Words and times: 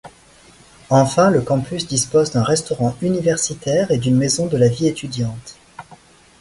Enfin 0.89 1.29
le 1.29 1.41
campus 1.43 1.85
dispose 1.85 2.31
d'un 2.31 2.41
restaurant 2.41 2.95
universitaire 3.03 3.91
et 3.91 3.99
d'une 3.99 4.17
maison 4.17 4.47
de 4.47 4.57
la 4.57 4.67
vie 4.67 4.87
étudiante. 4.87 5.57